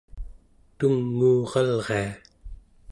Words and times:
tunguuralria 0.77 2.11